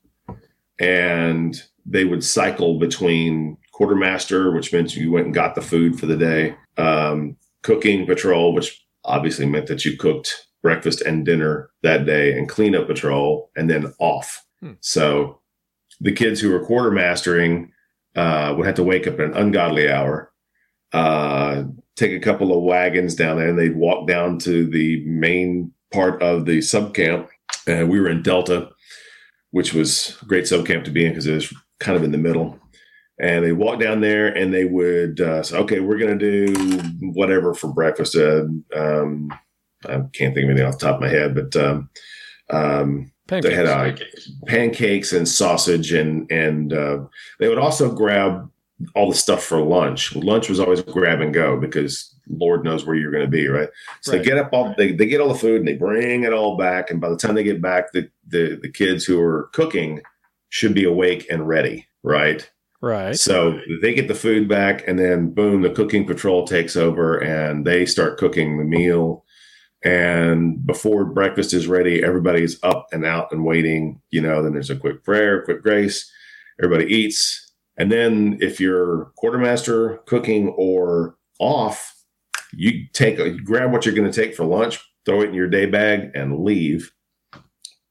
[0.78, 6.06] and they would cycle between quartermaster, which meant you went and got the food for
[6.06, 12.06] the day, um, cooking patrol, which obviously meant that you cooked breakfast and dinner that
[12.06, 14.44] day, and cleanup patrol, and then off.
[14.60, 14.72] Hmm.
[14.80, 15.40] So
[16.00, 17.70] the kids who were quartermastering
[18.14, 20.32] uh, would have to wake up at an ungodly hour,
[20.92, 21.64] uh,
[21.96, 26.22] take a couple of wagons down there, and they'd walk down to the main part
[26.22, 27.28] of the sub camp.
[27.66, 28.70] And we were in Delta,
[29.50, 32.12] which was a great sub camp to be in because it was kind of in
[32.12, 32.58] the middle.
[33.18, 36.80] And they walk down there and they would uh, say, okay, we're going to do
[37.12, 38.14] whatever for breakfast.
[38.14, 39.32] Um,
[39.84, 41.88] I can't think of anything off the top of my head, but um,
[42.50, 43.48] um, Pancakes.
[43.48, 43.96] They had uh,
[44.46, 45.12] pancakes.
[45.12, 47.00] and sausage, and and uh,
[47.38, 48.50] they would also grab
[48.94, 50.14] all the stuff for lunch.
[50.14, 53.68] Lunch was always grab and go because Lord knows where you're going to be, right?
[54.00, 54.18] So right.
[54.18, 56.56] they get up all they, they get all the food and they bring it all
[56.56, 60.02] back, and by the time they get back, the the the kids who are cooking
[60.48, 62.48] should be awake and ready, right?
[62.80, 63.16] Right.
[63.16, 67.66] So they get the food back, and then boom, the cooking patrol takes over, and
[67.66, 69.24] they start cooking the meal
[69.86, 74.00] and before breakfast is ready, everybody's up and out and waiting.
[74.10, 76.10] You know, then there's a quick prayer, quick grace.
[76.60, 77.52] Everybody eats.
[77.76, 81.94] And then if you're quartermaster cooking or off,
[82.52, 85.46] you take you grab what you're going to take for lunch, throw it in your
[85.46, 86.90] day bag, and leave.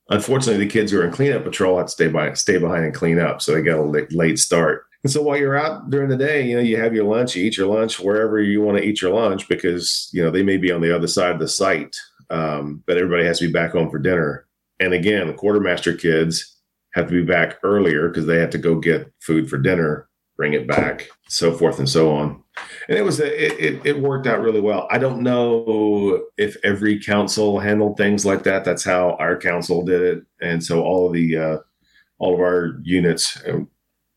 [0.09, 2.93] Unfortunately, the kids who are in cleanup patrol have to stay by stay behind and
[2.93, 4.85] clean up, so they got a late start.
[5.05, 7.45] And so while you're out during the day, you know, you have your lunch, you
[7.45, 10.57] eat your lunch wherever you want to eat your lunch because, you know, they may
[10.57, 11.95] be on the other side of the site.
[12.31, 14.47] Um, but everybody has to be back home for dinner.
[14.79, 16.57] And again, the quartermaster kids
[16.95, 20.53] have to be back earlier because they have to go get food for dinner, bring
[20.53, 22.41] it back, so forth and so on.
[22.89, 24.87] And it was a, it, it, it worked out really well.
[24.89, 28.65] I don't know if every council handled things like that.
[28.65, 31.57] That's how our council did it, and so all of the uh,
[32.17, 33.39] all of our units,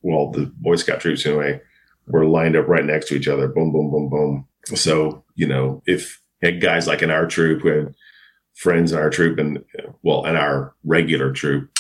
[0.09, 1.61] well, the Boy Scout troops anyway,
[2.07, 3.47] were lined up right next to each other.
[3.47, 4.49] Boom, boom, boom, boom.
[4.75, 6.21] So, you know, if
[6.61, 7.94] guys like in our troop who had
[8.55, 9.62] friends in our troop and,
[10.03, 11.71] well, in our regular troop,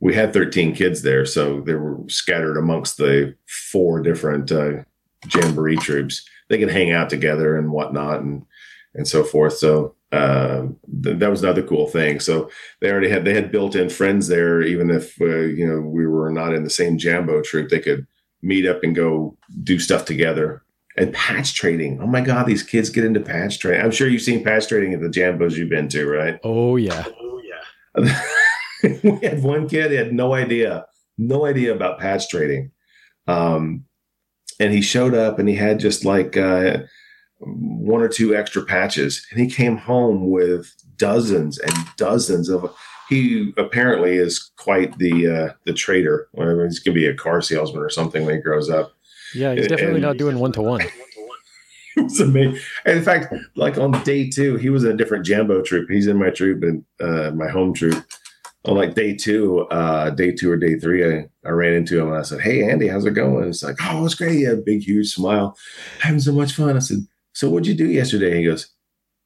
[0.00, 1.24] we had 13 kids there.
[1.24, 3.36] So they were scattered amongst the
[3.70, 4.82] four different uh,
[5.32, 6.28] Jamboree troops.
[6.48, 8.44] They could hang out together and whatnot and,
[8.94, 9.56] and so forth.
[9.58, 10.66] So uh,
[11.02, 12.20] th- that was another cool thing.
[12.20, 15.80] So they already had they had built in friends there, even if uh, you know
[15.80, 17.70] we were not in the same Jambo troop.
[17.70, 18.06] They could
[18.42, 20.62] meet up and go do stuff together.
[20.94, 22.02] And patch trading.
[22.02, 23.82] Oh my God, these kids get into patch trading.
[23.82, 26.38] I'm sure you've seen patch trading at the Jambos you've been to, right?
[26.44, 27.04] Oh yeah.
[27.18, 28.22] Oh yeah.
[29.02, 30.84] we had one kid he had no idea,
[31.16, 32.72] no idea about patch trading.
[33.26, 33.86] Um,
[34.60, 36.80] and he showed up and he had just like uh,
[37.44, 42.74] one or two extra patches and he came home with dozens and dozens of
[43.08, 46.28] he apparently is quite the uh the trader
[46.64, 48.92] he's gonna be a car salesman or something when he grows up
[49.34, 50.80] yeah he's definitely and, not doing one-to-one
[51.96, 55.26] it was amazing and in fact like on day two he was in a different
[55.26, 58.04] jambo troop he's in my troop and uh my home troop
[58.64, 62.08] on like day two, uh, day two or day three, I, I ran into him
[62.08, 63.48] and I said, Hey, Andy, how's it going?
[63.48, 64.32] It's like, Oh, it's great.
[64.32, 65.56] He had a big, huge smile,
[65.98, 66.76] having so much fun.
[66.76, 66.98] I said,
[67.32, 68.36] So what'd you do yesterday?
[68.38, 68.68] He goes,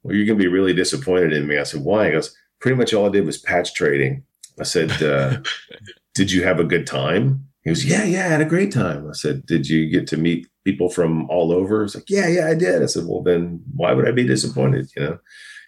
[0.03, 1.57] Well, you're gonna be really disappointed in me.
[1.57, 2.05] I said, Why?
[2.05, 4.23] He goes, Pretty much all I did was patch trading.
[4.59, 5.41] I said, uh,
[6.15, 7.47] Did you have a good time?
[7.61, 9.07] He goes, Yeah, yeah, I had a great time.
[9.07, 11.83] I said, Did you get to meet people from all over?
[11.83, 12.81] He's like, Yeah, yeah, I did.
[12.81, 14.89] I said, Well, then why would I be disappointed?
[14.95, 15.19] You know,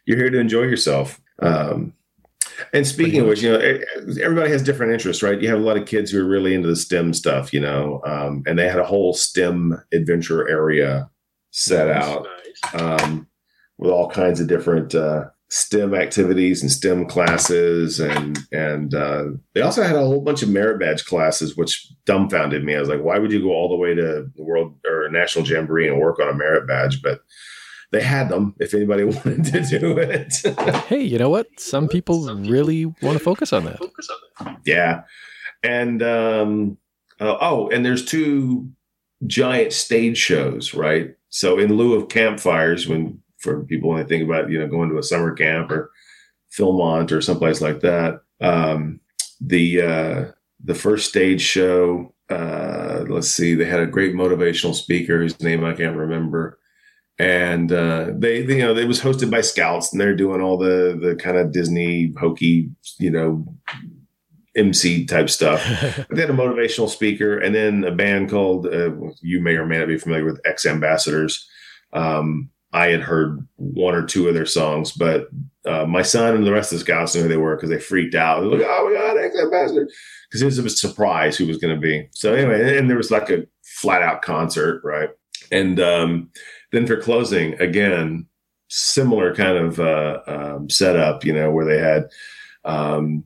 [0.05, 1.21] you're here to enjoy yourself.
[1.41, 1.93] Um,
[2.73, 3.59] and speaking of which, you know,
[4.21, 5.41] everybody has different interests, right?
[5.41, 8.01] You have a lot of kids who are really into the STEM stuff, you know,
[8.05, 11.09] um, and they had a whole STEM adventure area
[11.51, 12.27] set nice, out
[12.73, 12.81] nice.
[12.81, 13.27] Um,
[13.77, 19.61] with all kinds of different uh, STEM activities and STEM classes, and and uh, they
[19.61, 22.75] also had a whole bunch of merit badge classes, which dumbfounded me.
[22.75, 25.47] I was like, why would you go all the way to the World or National
[25.47, 27.01] Jamboree and work on a merit badge?
[27.01, 27.21] But
[27.91, 30.33] they had them if anybody wanted to do it.
[30.85, 31.47] hey, you know what?
[31.57, 33.79] Some people Some really want to focus on that.
[34.65, 35.01] Yeah,
[35.63, 36.77] and um,
[37.19, 38.69] uh, oh, and there's two
[39.25, 41.15] giant stage shows, right?
[41.29, 44.89] So in lieu of campfires, when for people when they think about you know going
[44.89, 45.91] to a summer camp or
[46.57, 48.99] Philmont or someplace like that, um,
[49.41, 50.25] the uh,
[50.63, 52.13] the first stage show.
[52.29, 56.59] Uh, let's see, they had a great motivational speaker whose name I can't remember
[57.19, 60.57] and uh, they, they, you know, it was hosted by Scouts, and they're doing all
[60.57, 63.45] the the kind of Disney hokey, you know,
[64.59, 65.63] MC type stuff.
[66.09, 68.91] they had a motivational speaker, and then a band called uh,
[69.21, 71.47] you may or may not be familiar with X Ambassadors.
[71.93, 75.29] Um, I had heard one or two of their songs, but
[75.65, 77.79] uh, my son and the rest of the scouts knew who they were because they
[77.79, 78.41] freaked out.
[78.41, 79.93] They're like, "Oh my god, X Ambassadors!"
[80.29, 82.07] Because it was a surprise who was going to be.
[82.11, 85.09] So anyway, and there was like a flat out concert, right?
[85.51, 86.29] And um,
[86.71, 88.27] then for closing, again,
[88.67, 92.09] similar kind of uh, um, setup, you know, where they had
[92.65, 93.23] um,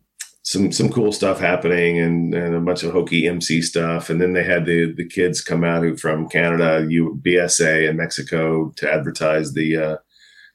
[0.53, 4.33] some some cool stuff happening and, and a bunch of hokey MC stuff, and then
[4.33, 8.91] they had the the kids come out who from Canada, U, BSA, and Mexico to
[8.91, 9.97] advertise the uh,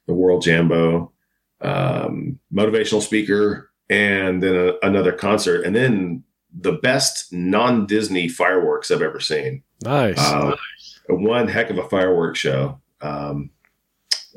[0.07, 1.13] the World Jambo
[1.61, 6.23] um, motivational speaker, and then a, another concert, and then
[6.57, 9.65] the best non Disney fireworks I've ever seen.
[9.83, 10.19] Nice.
[10.19, 12.81] Uh, nice one heck of a fireworks show.
[13.01, 13.51] Um,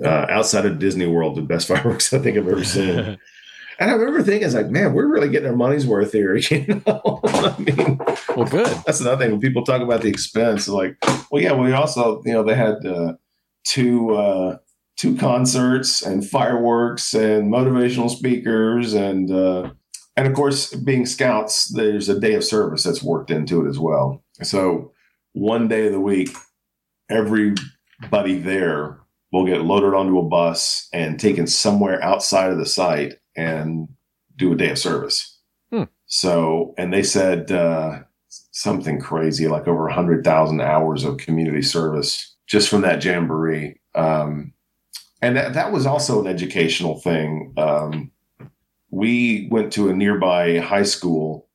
[0.04, 3.20] uh, outside of Disney World, the best fireworks I think I've ever seen.
[3.82, 6.36] and I remember thinking, it's like, man, we're really getting our money's worth here.
[6.52, 8.00] You know, I mean,
[8.36, 8.68] well, good.
[8.86, 10.68] That's another thing when people talk about the expense.
[10.68, 10.98] Like,
[11.32, 13.14] well, yeah, we also, you know, they had uh,
[13.64, 14.58] two uh,
[14.98, 19.72] two concerts and fireworks and motivational speakers and uh,
[20.16, 23.80] and of course, being scouts, there's a day of service that's worked into it as
[23.80, 24.24] well.
[24.44, 24.92] So
[25.34, 26.30] one day of the week,
[27.10, 29.00] everybody there
[29.32, 33.88] will get loaded onto a bus and taken somewhere outside of the site and
[34.36, 35.38] do a day of service.
[35.72, 35.84] Hmm.
[36.06, 38.00] So, and they said uh,
[38.52, 43.80] something crazy like over 100,000 hours of community service just from that jamboree.
[43.96, 44.54] Um,
[45.22, 47.54] and that, that was also an educational thing.
[47.58, 48.12] Um,
[48.90, 51.48] we went to a nearby high school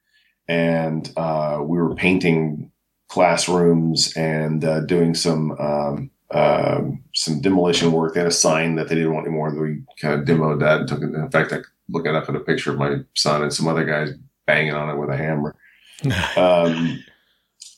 [0.48, 2.70] and uh, we were painting
[3.08, 6.82] classrooms and uh, doing some um, uh,
[7.14, 8.14] some demolition work.
[8.14, 9.54] They had a sign that they didn't want anymore.
[9.54, 11.14] We kind of demoed that and took it.
[11.14, 11.58] In fact, I
[11.88, 14.10] look it up at a picture of my son and some other guys
[14.46, 15.54] banging on it with a hammer.
[16.36, 17.04] um,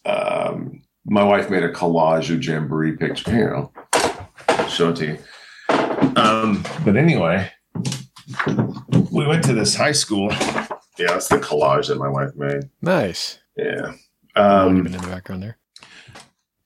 [0.04, 3.32] um, my wife made a collage of jamboree pictures.
[3.32, 3.72] You know,
[4.68, 5.18] show it to you.
[6.16, 7.50] Um, but anyway,
[9.11, 10.30] we went to this high school.
[10.98, 12.68] Yeah, that's the collage that my wife made.
[12.82, 13.38] Nice.
[13.56, 13.92] Yeah.
[14.34, 15.58] Um, in the background there.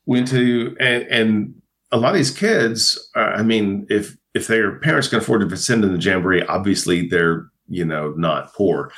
[0.06, 1.61] Went to and and
[1.92, 3.10] a lot of these kids.
[3.14, 7.06] Uh, I mean, if if their parents can afford to send them to jamboree, obviously
[7.06, 8.90] they're you know not poor.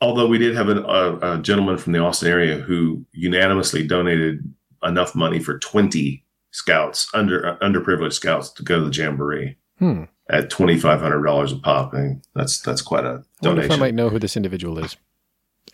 [0.00, 4.38] Although we did have an, a, a gentleman from the Austin area who unanimously donated
[4.82, 9.56] enough money for twenty scouts under uh, underprivileged scouts to go to the jamboree.
[9.78, 10.04] Hmm.
[10.30, 13.72] At twenty five hundred dollars a pop, and that's that's quite a donation.
[13.72, 14.96] I, I might know who this individual is.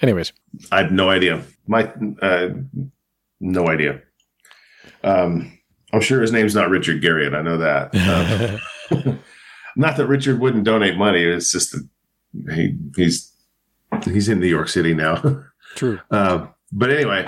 [0.00, 0.32] Anyways,
[0.70, 1.42] I have no idea.
[1.66, 2.50] My uh,
[3.40, 4.00] no idea.
[5.02, 5.58] Um,
[5.94, 7.34] I'm sure his name's not Richard Garriott.
[7.34, 8.60] I know that.
[8.90, 9.20] Um,
[9.76, 11.22] not that Richard wouldn't donate money.
[11.22, 11.88] It's just that
[12.54, 13.32] he he's
[14.04, 15.22] he's in New York City now.
[15.74, 15.98] True.
[16.10, 17.26] Uh, but anyway,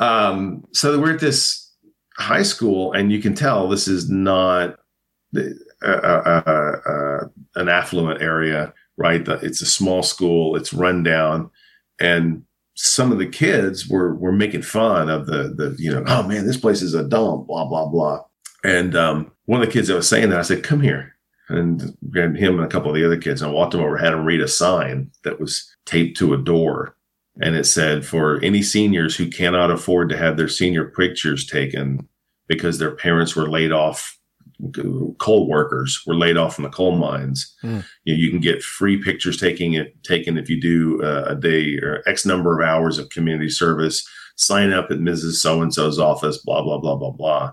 [0.00, 1.72] um, so we're at this
[2.16, 4.80] high school, and you can tell this is not
[5.36, 5.42] uh,
[5.86, 9.26] uh, uh, an affluent area, right?
[9.28, 10.56] It's a small school.
[10.56, 11.50] It's run down
[12.00, 12.42] and
[12.82, 16.46] some of the kids were were making fun of the the you know oh man
[16.46, 18.24] this place is a dump blah blah blah.
[18.64, 21.14] And um, one of the kids that was saying that I said come here.
[21.48, 23.96] And, and him and a couple of the other kids and I walked him over
[23.96, 26.94] had him read a sign that was taped to a door.
[27.42, 32.08] And it said for any seniors who cannot afford to have their senior pictures taken
[32.46, 34.16] because their parents were laid off
[35.18, 37.54] coal workers were laid off from the coal mines.
[37.62, 37.84] Mm.
[38.04, 41.34] You, know, you can get free pictures taking it taken if you do uh, a
[41.34, 44.06] day or X number of hours of community service.
[44.36, 45.34] Sign up at Mrs.
[45.34, 46.38] So and So's office.
[46.38, 47.52] Blah blah blah blah blah.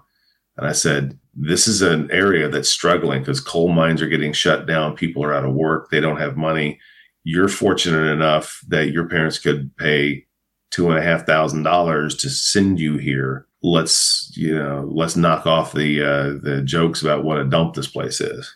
[0.58, 4.66] And I said, this is an area that's struggling because coal mines are getting shut
[4.66, 4.96] down.
[4.96, 5.90] People are out of work.
[5.92, 6.80] They don't have money.
[7.24, 10.26] You're fortunate enough that your parents could pay
[10.72, 13.47] two and a half thousand dollars to send you here.
[13.64, 17.88] Let's, you know, let's knock off the, uh, the jokes about what a dump this
[17.88, 18.56] place is.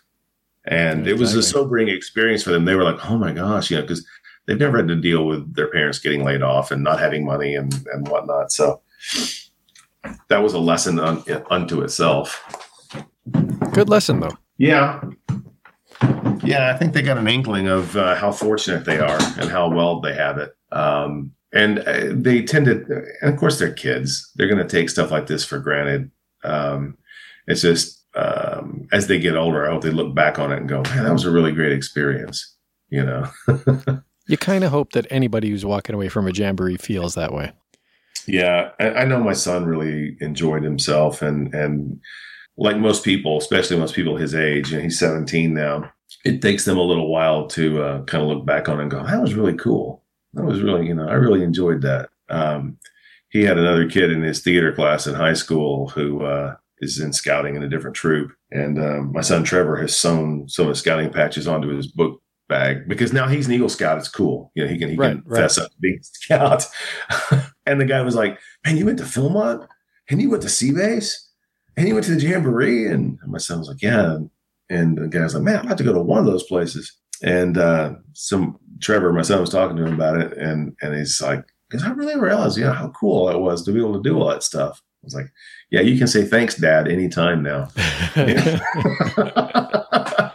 [0.65, 2.65] And it was a sobering experience for them.
[2.65, 4.05] They were like, oh my gosh, you know, because
[4.45, 7.55] they've never had to deal with their parents getting laid off and not having money
[7.55, 8.51] and, and whatnot.
[8.51, 8.81] So
[10.27, 12.43] that was a lesson un, unto itself.
[13.73, 14.37] Good lesson, though.
[14.57, 15.01] Yeah.
[16.43, 19.69] Yeah, I think they got an inkling of uh, how fortunate they are and how
[19.69, 20.55] well they have it.
[20.71, 24.31] Um, and uh, they tend to, and of course, they're kids.
[24.35, 26.11] They're going to take stuff like this for granted.
[26.43, 26.97] Um,
[27.47, 30.69] it's just um, as they get older, I hope they look back on it and
[30.69, 32.55] go, man, that was a really great experience.
[32.89, 33.29] You know?
[34.27, 37.51] You kind of hope that anybody who's walking away from a jamboree feels that way.
[38.27, 41.99] Yeah, I, I know my son really enjoyed himself, and and
[42.55, 45.91] like most people, especially most people his age, and he's 17 now.
[46.23, 48.91] It takes them a little while to uh, kind of look back on it and
[48.91, 50.00] go, "That was really cool.
[50.33, 52.77] That was really, you know, I really enjoyed that." Um,
[53.29, 57.13] he had another kid in his theater class in high school who uh, is in
[57.13, 60.75] scouting in a different troop, and um, my son Trevor has sewn some of the
[60.79, 63.97] scouting patches onto his book bag because now he's an Eagle Scout.
[63.97, 64.51] It's cool.
[64.55, 65.41] You know, he can he Right, can right.
[65.41, 66.65] fess up to being a scout.
[67.65, 69.65] and the guy was like, "Man, you went to Philmont,
[70.09, 71.13] and you went to Seabase,
[71.77, 74.17] and you went to the Jamboree." And my son was like, "Yeah."
[74.69, 76.91] And the guy was like, "Man, I'd like to go to one of those places."
[77.23, 81.21] And uh, some Trevor, my son, was talking to him about it, and and he's
[81.21, 84.09] like, "Because I really realized, you know, how cool it was to be able to
[84.09, 85.31] do all that stuff." I was like,
[85.69, 87.69] "Yeah, you can say thanks, Dad, anytime now."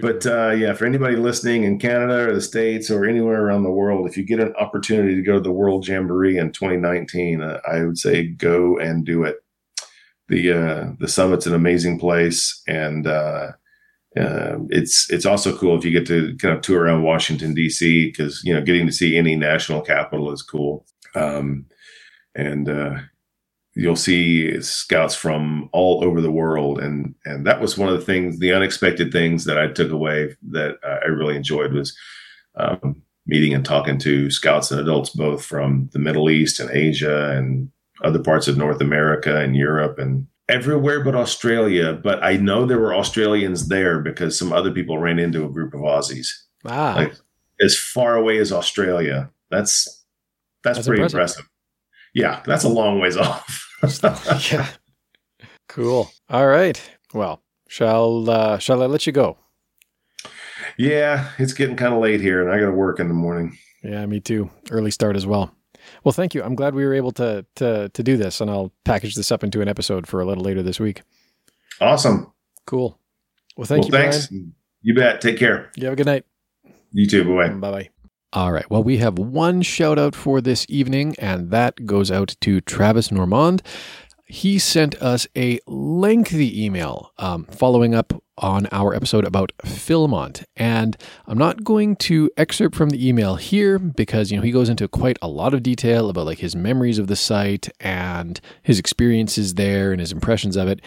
[0.00, 3.70] But uh, yeah, for anybody listening in Canada or the States or anywhere around the
[3.70, 7.60] world, if you get an opportunity to go to the World Jamboree in 2019, uh,
[7.70, 9.36] I would say go and do it.
[10.28, 13.06] The uh, the summit's an amazing place, and
[14.18, 18.06] uh, it's it's also cool if you get to kind of tour around Washington D.C.
[18.06, 20.86] because you know getting to see any national capital is cool.
[21.14, 21.66] Um,
[22.34, 22.98] and uh,
[23.76, 28.04] you'll see scouts from all over the world and and that was one of the
[28.04, 31.96] things the unexpected things that i took away that i really enjoyed was
[32.56, 37.30] um, meeting and talking to scouts and adults both from the middle east and asia
[37.32, 37.70] and
[38.02, 42.78] other parts of north america and europe and everywhere but australia but i know there
[42.78, 46.28] were australians there because some other people ran into a group of aussies
[46.64, 46.96] Wow.
[46.96, 47.14] like
[47.60, 50.04] as far away as australia that's
[50.62, 51.38] that's, That's pretty impressive.
[51.40, 51.50] impressive
[52.14, 53.62] yeah that's a long ways off
[54.52, 54.68] yeah.
[55.68, 56.10] Cool.
[56.30, 56.80] All right.
[57.12, 59.36] Well, shall uh, shall I let you go?
[60.78, 63.58] Yeah, it's getting kind of late here, and I got to work in the morning.
[63.82, 64.50] Yeah, me too.
[64.70, 65.54] Early start as well.
[66.06, 66.42] Well, thank you.
[66.44, 69.42] I'm glad we were able to to to do this, and I'll package this up
[69.42, 71.02] into an episode for a little later this week.
[71.80, 72.32] Awesome.
[72.64, 72.96] Cool.
[73.56, 74.32] Well, thank well, you, thanks.
[74.82, 75.20] You bet.
[75.20, 75.72] Take care.
[75.74, 76.24] You have a good night.
[76.92, 77.24] You too.
[77.24, 77.48] Bye.
[77.48, 77.88] Bye bye.
[78.32, 78.70] All right.
[78.70, 83.10] Well, we have one shout out for this evening, and that goes out to Travis
[83.10, 83.64] Normand.
[84.26, 90.44] He sent us a lengthy email um, following up on our episode about Philmont.
[90.56, 94.68] And I'm not going to excerpt from the email here because, you know, he goes
[94.68, 98.78] into quite a lot of detail about like his memories of the site and his
[98.78, 100.80] experiences there and his impressions of it.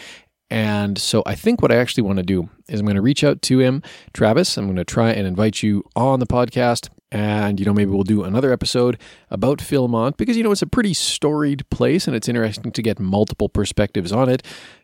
[0.51, 3.23] And so I think what I actually want to do is I'm going to reach
[3.23, 3.83] out to him,
[4.13, 4.57] Travis.
[4.57, 6.89] I'm going to try and invite you on the podcast.
[7.11, 8.99] And, you know, maybe we'll do another episode
[9.31, 12.99] about Philmont because, you know, it's a pretty storied place and it's interesting to get
[12.99, 14.43] multiple perspectives on it.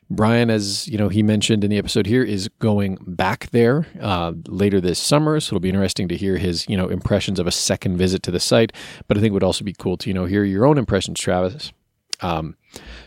[0.09, 4.33] Brian, as you know, he mentioned in the episode here, is going back there uh,
[4.47, 7.51] later this summer, so it'll be interesting to hear his, you know, impressions of a
[7.51, 8.71] second visit to the site.
[9.07, 11.19] But I think it would also be cool to, you know, hear your own impressions,
[11.19, 11.73] Travis.
[12.21, 12.55] Um,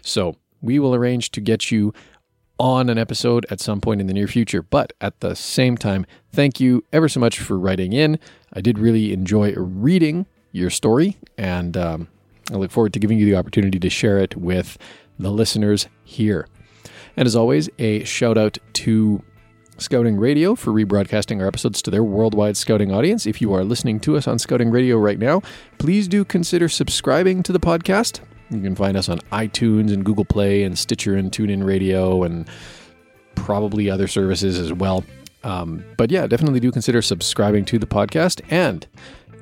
[0.03, 1.95] so we will arrange to get you
[2.59, 4.63] on an episode at some point in the near future.
[4.63, 8.19] But at the same time, thank you ever so much for writing in.
[8.53, 12.09] I did really enjoy reading your story, and um,
[12.51, 14.79] I look forward to giving you the opportunity to share it with
[15.17, 16.49] the listeners here.
[17.17, 19.23] And as always, a shout out to
[19.79, 23.27] Scouting Radio for rebroadcasting our episodes to their worldwide scouting audience.
[23.27, 25.41] If you are listening to us on Scouting Radio right now,
[25.79, 28.21] please do consider subscribing to the podcast.
[28.51, 32.49] You can find us on iTunes and Google Play and Stitcher and TuneIn Radio and
[33.37, 35.05] probably other services as well.
[35.45, 38.41] Um, but yeah, definitely do consider subscribing to the podcast.
[38.51, 38.87] And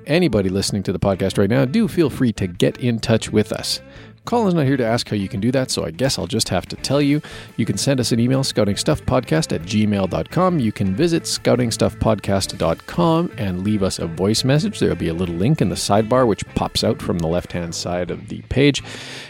[0.07, 3.53] anybody listening to the podcast right now, do feel free to get in touch with
[3.53, 3.81] us.
[4.27, 6.51] Colin's not here to ask how you can do that, so I guess I'll just
[6.51, 7.23] have to tell you.
[7.57, 10.59] You can send us an email, scoutingstuffpodcast at gmail.com.
[10.59, 14.79] You can visit scoutingstuffpodcast.com and leave us a voice message.
[14.79, 17.75] There'll be a little link in the sidebar which pops out from the left hand
[17.75, 18.83] side of the page.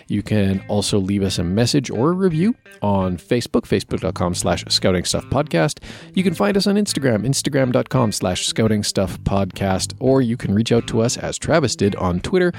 [0.09, 5.81] You can also leave us a message or a review on Facebook, facebook.com slash scoutingstuffpodcast.
[6.15, 11.01] You can find us on Instagram, instagram.com slash scoutingstuffpodcast, or you can reach out to
[11.01, 12.53] us as Travis did on Twitter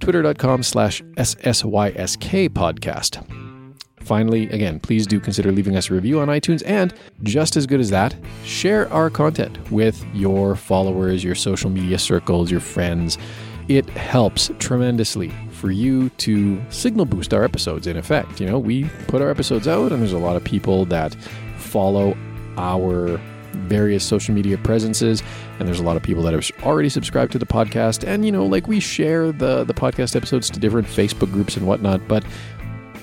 [0.00, 3.24] twitter.com slash SSYSK podcast.
[4.00, 6.92] Finally, again, please do consider leaving us a review on iTunes and,
[7.22, 8.14] just as good as that,
[8.44, 13.16] share our content with your followers, your social media circles, your friends.
[13.68, 18.40] It helps tremendously for you to signal boost our episodes, in effect.
[18.40, 21.14] You know, we put our episodes out, and there's a lot of people that
[21.56, 22.14] follow
[22.58, 23.18] our
[23.54, 25.22] various social media presences
[25.58, 28.06] and there's a lot of people that have already subscribed to the podcast.
[28.06, 31.66] And you know like we share the the podcast episodes to different facebook groups and
[31.66, 32.24] whatnot but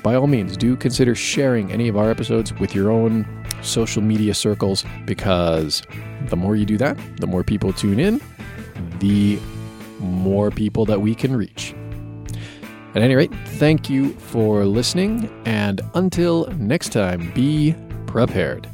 [0.04, 3.26] by all means do consider sharing any of our episodes with your own
[3.62, 5.84] social media circles because
[6.28, 8.22] the more you do that the more people tune in
[9.00, 9.40] the
[10.00, 11.76] more people that we can reach.
[12.96, 17.76] At any rate thank you for listening and until next time be
[18.06, 18.68] prepared